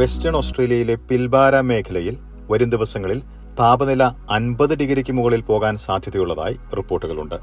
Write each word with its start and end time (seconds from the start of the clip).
Western 0.00 0.36
ഓസ്ട്രേലിയയിലെ 0.36 0.94
Pilbara 0.94 1.60
മേഖലയിൽ 1.60 2.18
വരും 2.50 2.70
ദിവസങ്ങളിൽ 2.70 3.22
താപനില 3.58 4.02
അൻപത് 4.30 4.74
ഡിഗ്രിക്ക് 4.74 5.12
മുകളിൽ 5.12 5.40
പോകാൻ 5.40 5.76
സാധ്യതയുള്ളതായി 5.76 6.56
റിപ്പോർട്ടുകളുണ്ട്. 6.76 7.34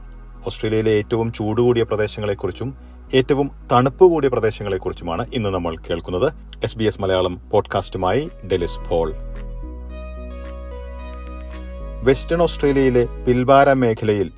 ഓസ്ട്രേലിയയിലെ 0.46 0.92
ഏറ്റവും 0.92 1.34
ചൂടുകൂടിയ 1.34 1.84
പ്രദേശങ്ങളെക്കുറിച്ചും 1.84 2.78
ഏറ്റവും 3.16 3.52
തണുപ്പ് 3.72 4.04
കൂടിയ 4.04 4.30
പ്രദേശങ്ങളെക്കുറിച്ചുമാണ് 4.30 5.26
ഇന്ന് 5.34 5.50
നമ്മൾ 5.50 5.76
കേൾക്കുന്നത്. 5.76 6.34
എസ് 6.64 6.78
ബി 6.78 6.84
എസ് 6.84 7.02
മലയാളം 7.02 7.50
പോഡ്കാസ്റ്റുമായി 7.54 8.30
ഡെലിസ് 8.52 8.90
പോൾ. 8.90 9.14
വെസ്റ്റേൺ 12.04 12.42
ഓസ്ട്രേലിയയിലെ 12.42 13.06
പിൽബാര 13.06 13.74
മേഖലയിൽ 13.74 14.32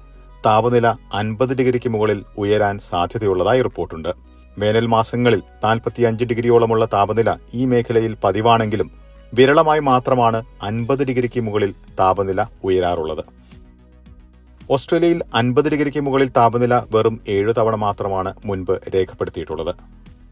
താപനില 0.46 0.88
അൻപത് 1.14 1.58
ഡിഗ്രിക്ക് 1.58 1.90
മുകളിൽ 1.90 2.26
ഉയരാൻ 2.38 2.80
സാധ്യതയുള്ളതായി 2.80 3.62
റിപ്പോർട്ടുണ്ട്. 3.62 4.39
വേനൽ 4.62 4.86
മാസങ്ങളിൽ 4.94 5.42
നാൽപ്പത്തിയഞ്ച് 5.64 6.26
ഡിഗ്രിയോളമുള്ള 6.30 6.86
താപനില 6.94 7.30
ഈ 7.60 7.64
മേഖലയിൽ 7.72 8.14
പതിവാണെങ്കിലും 8.24 8.90
വിരളമായി 9.34 9.82
മാത്രമാണ് 9.90 10.40
അൻപത് 10.68 11.04
ഡിഗ്രിക്ക് 11.10 11.42
മുകളിൽ 11.48 11.72
താപനില 12.00 12.42
ഉയരാറുള്ളത്. 12.64 13.24
ഓസ്ട്രേലിയയിൽ 14.76 15.20
അൻപത് 15.40 15.68
ഡിഗ്രിക്ക് 15.74 16.02
മുകളിൽ 16.06 16.30
താപനില 16.38 16.76
വെറും 16.94 17.16
ഏഴു 17.36 17.52
തവണ 17.58 17.76
മാത്രമാണ് 17.86 18.34
മുൻപ് 18.48 18.76
രേഖപ്പെടുത്തിയിട്ടുള്ളത്. 18.96 19.72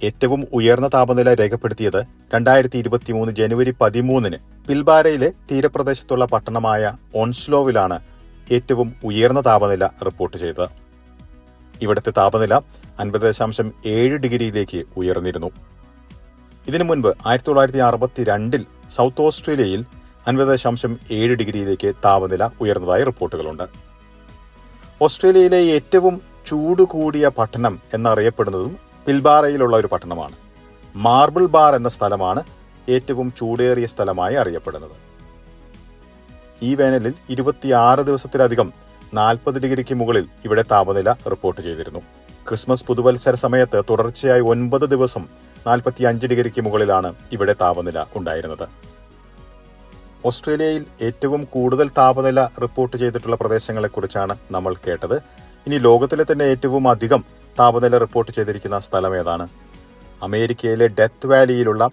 ഏറ്റവും 0.08 0.42
ഉയർന്ന 0.54 0.88
താപനില 0.96 1.30
രേഖപ്പെടുത്തിയത് 1.34 2.02
രണ്ടായിരത്തി 2.34 2.78
ഇരുപത്തിമൂന്ന് 2.84 3.32
ജനുവരി 3.40 3.72
പതിമൂന്നിന് 3.82 4.38
പിൽബാരയിലെ 4.68 5.30
തീരപ്രദേശത്തുള്ള 5.52 6.26
പട്ടണമായ 6.34 6.92
ഓൺസ്ലോവിലാണ് 7.22 7.98
ഏറ്റവും 8.56 8.90
ഉയർന്ന 9.04 9.42
താപനില 9.42 9.86
റിപ്പോർട്ട് 10.08 10.38
ചെയ്തത്. 10.38 10.68
ഇവിടുത്തെ 11.82 12.12
താപനില 12.18 12.54
അൻപത് 13.00 13.22
ദശാംശം 13.22 13.74
ഏഴ് 13.86 14.18
ഡിഗ്രിയിലേക്ക് 14.18 14.84
ഉയർന്നിരുന്നു. 14.98 15.52
ഇതിനു 16.68 16.84
മുൻപ് 16.84 17.08
ആയിരത്തി 17.28 17.48
തൊള്ളായിരത്തി 17.48 17.78
അറുപത്തി 17.78 18.24
രണ്ടിൽ 18.24 18.66
സൗത്ത് 18.96 19.22
ഓസ്ട്രേലിയയിൽ 19.22 19.86
അൻപത് 20.28 20.48
ദശാംശം 20.48 20.98
ഏഴ് 21.12 21.36
ഡിഗ്രിയിലേക്ക് 21.36 21.96
താപനില 22.06 22.50
ഉയർന്നതായി 22.62 23.04
റിപ്പോർട്ടുകളുണ്ട്. 23.04 23.64
ഓസ്ട്രേലിയയിലെ 25.02 25.58
ഏറ്റവും 25.58 26.22
ചൂട് 26.48 26.84
കൂടിയ 26.84 27.28
പട്ടണം 27.28 27.80
എന്നറിയപ്പെടുന്നതും 27.94 28.78
പിൽബാറയിലുള്ള 29.06 29.78
ഒരു 29.78 29.88
പട്ടണമാണ്. 29.88 30.36
മാർബിൾ 30.96 31.46
ബാർ 31.46 31.76
എന്ന 31.76 31.90
സ്ഥലമാണ് 31.90 32.44
ഏറ്റവും 32.90 33.34
ചൂടേറിയ 33.38 33.86
സ്ഥലമായി 33.86 34.36
അറിയപ്പെടുന്നത്. 34.36 34.96
ഈ 36.64 36.76
വേനലിൽ 36.76 37.14
ഇരുപത്തിയാറ് 37.30 38.00
ദിവസത്തിലധികം 38.00 38.74
നാൽപ്പത് 39.14 39.62
ഡിഗ്രിക്ക് 39.62 39.96
മുകളിൽ 39.96 40.26
ഇവിടെ 40.46 40.64
താപനില 40.72 41.12
റിപ്പോർട്ട് 41.12 41.62
ചെയ്തിരുന്നു. 41.62 42.02
ക്രിസ്മസ് 42.48 42.86
പുതുവത്സര 42.86 43.36
സമയത്ത് 43.36 43.84
തുടർച്ചയായി 43.90 44.42
ഒൻപത് 44.42 44.86
ദിവസം 44.94 45.24
നാൽപ്പത്തി 45.68 46.04
അഞ്ച് 46.04 46.28
ഡിഗ്രിക്ക് 46.28 46.62
മുകളിലാണ് 46.62 47.10
ഇവിടെ 47.36 47.56
താപനില 47.62 48.06
ഉണ്ടായിരുന്നത്. 48.16 48.68
ഓസ്ട്രേലിയയിൽ 50.26 50.86
ഏറ്റവും 51.02 51.44
കൂടുതൽ 51.44 51.90
താപനില 51.98 52.40
റിപ്പോർട്ട് 52.64 52.98
ചെയ്തിട്ടുള്ള 52.98 53.36
പ്രദേശങ്ങളെക്കുറിച്ചാണ് 53.36 54.36
നമ്മൾ 54.52 54.76
കേട്ടത്. 54.88 55.18
ഇനി 55.68 55.78
ലോകത്തിലെ 55.78 56.26
തന്നെ 56.32 56.46
ഏറ്റവും 56.46 56.90
അധികം 56.94 57.24
താപനില 57.60 57.98
റിപ്പോർട്ട് 57.98 58.32
ചെയ്തിരിക്കുന്ന 58.32 58.80
സ്ഥലം 58.80 59.16
ഏതാണ്? 59.20 59.48
അമേരിക്കയിലെ 60.24 60.88
ഡെത്ത് 60.88 61.28
വാലിയിലുള്ള 61.28 61.92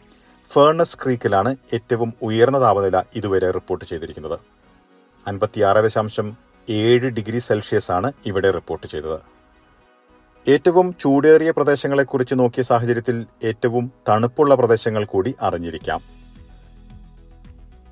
ഫേർണസ് 0.50 0.98
ക്രീക്കിലാണ് 1.02 1.56
ഏറ്റവും 1.74 2.14
ഉയർന്ന 2.22 2.58
താപനില 2.60 3.02
ഇതുവരെ 3.16 3.50
റിപ്പോർട്ട് 3.50 3.84
ചെയ്തിരിക്കുന്നത്. 3.84 4.38
അൻപത്തിയാറ് 5.28 5.84
ദശാംശം 5.84 6.36
ഏഴ് 6.68 7.08
ഡിഗ്രി 7.18 7.38
സെൽഷ്യസ് 7.38 7.90
ആണ് 7.90 8.12
ഇവിടെ 8.26 8.50
റിപ്പോർട്ട് 8.50 8.86
ചെയ്തത്. 8.86 9.33
ഏറ്റവും 10.52 10.94
ചൂടേറിയ 11.00 11.50
പ്രദേശങ്ങളെക്കുറിച്ച് 11.50 12.34
നോക്കിയ 12.34 12.62
സാഹചര്യത്തിൽ 12.62 13.26
ഏറ്റവും 13.44 13.92
തണുപ്പുള്ള 14.08 14.54
പ്രദേശങ്ങൾ 14.54 15.04
കൂടി 15.04 15.34
അറിഞ്ഞിരിക്കാം. 15.42 16.00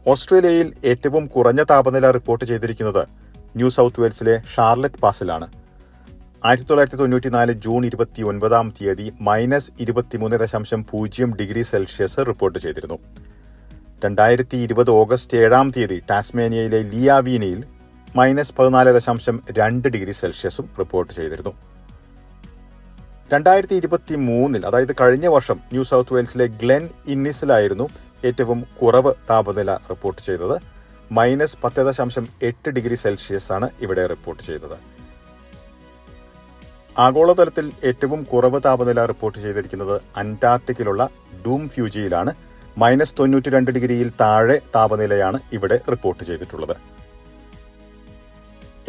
ഓസ്ട്രേലിയയിൽ 0.06 0.72
ഏറ്റവും 0.84 1.26
കുറഞ്ഞ 1.26 1.62
താപനില 1.62 2.10
റിപ്പോർട്ട് 2.10 2.44
ചെയ്തിരിക്കുന്നത് 2.44 3.02
ന്യൂ 3.56 3.68
സൗത്ത് 3.68 4.00
വെയിൽസിലെ 4.00 4.42
ഷാർലറ്റ് 4.56 5.00
പാസിലാണ്. 5.02 5.46
ആയിരത്തി 6.44 6.68
തൊള്ളായിരത്തി 6.68 6.96
തൊണ്ണൂറ്റിനാല് 6.96 7.52
ജൂൺ 7.52 7.86
ഇരുപത്തി 7.86 8.22
ഒൻപതാം 8.22 8.74
തീയതി 8.76 9.12
മൈനസ് 9.20 9.72
ഇരുപത്തിമൂന്ന് 9.80 10.36
ദശാംശം 10.36 10.86
പൂജ്യം 10.90 11.36
ഡിഗ്രി 11.40 11.62
സെൽഷ്യസ് 11.62 12.18
റിപ്പോർട്ട് 12.18 12.58
ചെയ്തിരുന്നു. 12.58 12.98
രണ്ടായിരത്തി 14.04 14.56
ഇരുപത് 14.56 14.90
ഓഗസ്റ്റ് 14.90 15.36
ഏഴാം 15.36 15.70
തീയതി 15.70 16.02
ടാസ്മേനിയയിലെ 16.10 16.82
ലിയാവീനയിൽ 16.82 17.60
മൈനസ് 18.16 18.54
പതിനാല് 18.58 18.90
ദശാംശം 18.90 19.42
രണ്ട് 19.58 19.88
ഡിഗ്രി 19.88 20.12
സെൽഷ്യസും 20.12 20.68
റിപ്പോർട്ട് 20.78 21.12
ചെയ്തിരുന്നു. 21.12 21.71
രണ്ടായിരത്തി 23.32 23.74
ഇരുപത്തി 23.80 24.14
മൂന്നിൽ 24.28 24.62
അതായത് 24.68 24.92
കഴിഞ്ഞ 25.00 25.26
വർഷം 25.34 25.58
ന്യൂ 25.72 25.82
സൗത്ത് 25.90 26.14
വെയിൽസിലെ 26.14 26.46
ഗ്ലെൻ 26.62 26.84
ഇന്നിസിലായിരുന്നു 27.12 27.86
ഏറ്റവും 28.28 28.58
കുറവ് 28.80 29.12
താപനില 29.30 29.70
റിപ്പോർട്ട് 29.90 30.22
ചെയ്തത്. 30.26 30.56
മൈനസ് 31.18 31.56
പത്ത് 31.64 31.84
ദശാംശം 31.88 32.24
എട്ട് 32.48 32.70
ഡിഗ്രി 32.76 32.96
സെൽഷ്യസ് 33.02 33.50
ആണ് 33.56 33.66
ഇവിടെ 33.84 34.04
റിപ്പോർട്ട് 34.12 34.42
ചെയ്തത്. 34.48 34.76
ആഗോളതലത്തിൽ 37.06 37.66
ഏറ്റവും 37.90 38.22
കുറവ് 38.32 38.60
താപനില 38.66 39.04
റിപ്പോർട്ട് 39.12 39.38
ചെയ്തിരിക്കുന്നത് 39.44 39.96
അന്റാർട്ടിക്കിലുള്ള 40.22 41.02
ഡൂം 41.46 41.62
ഫ്യൂജിയിലാണ്. 41.74 42.34
മൈനസ് 42.78 43.14
തൊണ്ണൂറ്റി 43.18 43.50
രണ്ട് 43.56 43.70
ഡിഗ്രിയിൽ 43.76 44.10
താഴെ 44.20 44.58
താപനിലയാണ് 44.76 45.40
ഇവിടെ 45.56 45.78
റിപ്പോർട്ട് 45.92 46.22
ചെയ്തിട്ടുള്ളത്. 46.30 46.76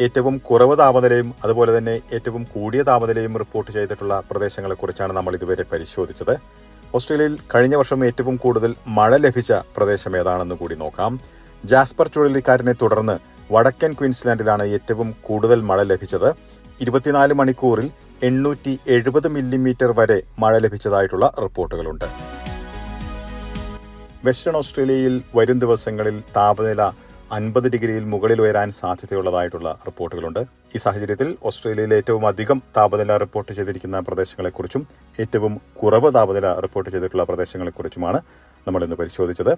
ഏറ്റവും 0.00 0.38
കുറവ് 0.38 0.78
താപനിലയും 0.78 1.34
അതുപോലെ 1.44 1.78
തന്നെ 1.78 2.00
ഏറ്റവും 2.12 2.46
കൂടിയ 2.54 2.82
താപനിലയും 2.82 3.38
റിപ്പോർട്ട് 3.38 3.70
ചെയ്തിട്ടുള്ള 3.70 4.22
പ്രദേശങ്ങളെക്കുറിച്ചാണ് 4.30 5.12
നമ്മൾ 5.12 5.34
ഇതുവരെ 5.34 5.64
പരിശോധിച്ചത്. 5.72 6.34
ഓസ്ട്രേലിയയിൽ 6.94 7.38
കഴിഞ്ഞ 7.54 7.74
വർഷം 7.74 8.06
ഏറ്റവും 8.06 8.36
കൂടുതൽ 8.36 8.74
മഴ 8.86 9.16
ലഭിച്ച 9.16 9.52
പ്രദേശം 9.52 10.18
ഏതാണെന്ന് 10.18 10.54
കൂടി 10.54 10.74
നോക്കാം. 10.74 11.20
ജാസ്പർ 11.64 12.08
ചുഴലിക്കാരനെ 12.08 12.72
തുടർന്ന് 12.72 13.18
വടക്കൻ 13.52 13.92
ക്വീൻസ്ലാൻഡിലാണ് 13.92 14.64
ഏറ്റവും 14.64 15.14
കൂടുതൽ 15.22 15.60
മഴ 15.60 15.82
ലഭിച്ചത്. 15.82 16.34
ഇരുപത്തിനാല് 16.80 17.34
മണിക്കൂറിൽ 17.34 17.90
എണ്ണൂറ്റി 18.22 18.78
എഴുപത് 18.86 19.28
മില്ലിമീറ്റർ 19.28 19.92
വരെ 19.98 20.22
മഴ 20.38 20.58
ലഭിച്ചതായിട്ടുള്ള 20.58 21.32
റിപ്പോർട്ടുകളുണ്ട്. 21.42 22.04
വെസ്റ്റേൺ 24.24 24.56
ഓസ്ട്രേലിയയിൽ 24.56 25.22
വരും 25.36 25.58
ദിവസങ്ങളിൽ 25.58 26.22
താപനില 26.36 26.82
അൻപത് 27.32 27.68
ഡിഗ്രിയിൽ 27.68 28.04
മുകളിൽ 28.04 28.40
ഉയരാൻ 28.40 28.70
സാധ്യതയുള്ളതായിട്ടുള്ള 28.70 29.78
റിപ്പോർട്ടുകളുണ്ട്. 29.86 30.38
ഈ 30.74 30.78
സാഹചര്യത്തിൽ 30.78 31.36
ഓസ്ട്രേലിയയിൽ 31.44 31.94
ഏറ്റവും 31.94 32.26
അധികം 32.26 32.62
താപനില 32.76 33.16
റിപ്പോർട്ട് 33.16 33.52
ചെയ്തിരിക്കുന്ന 33.52 34.00
പ്രദേശങ്ങളെക്കുറിച്ചും 34.00 34.86
ഏറ്റവും 35.20 35.60
കുറവ് 35.82 36.14
താപനില 36.14 36.52
റിപ്പോർട്ട് 36.52 36.90
ചെയ്തിട്ടുള്ള 36.90 37.24
പ്രദേശങ്ങളെക്കുറിച്ചുമാണ് 37.24 38.20
നമ്മൾ 38.66 38.84
ഇന്ന് 38.84 38.96
പരിശോധിച്ചത്. 38.96 39.56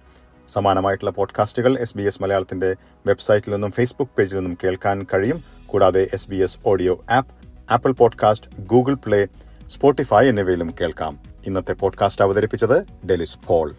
സമാനമായിട്ടുള്ള 0.48 1.10
പോഡ്കാസ്റ്റുകൾ 1.10 1.78
എസ് 1.78 1.96
ബി 1.96 2.02
എസ് 2.02 2.22
മലയാളത്തിന്റെ 2.22 2.76
വെബ്സൈറ്റിൽ 3.06 3.52
നിന്നും 3.52 3.70
ഫേസ്ബുക്ക് 3.70 4.12
പേജിൽ 4.18 4.36
നിന്നും 4.36 4.58
കേൾക്കാൻ 4.64 5.06
കഴിയും. 5.14 5.42
കൂടാതെ 5.66 6.08
S 6.14 6.30
B 6.30 6.36
S 6.36 6.58
audio 6.66 7.04
app 7.10 7.32
Apple 7.72 7.92
podcast 7.92 8.46
Google 8.60 8.94
Play 8.94 9.26
Spotify 9.68 10.28
എന്നിവയിലും 10.28 10.74
കേൾക്കാം. 10.80 11.18
ഇന്നത്തെ 11.46 11.72
പോഡ്കാസ്റ്റ് 11.72 12.22
അവതരിപ്പിച്ചത് 12.22 13.06
ഡെലിസ് 13.06 13.38
പോൾ. 13.46 13.74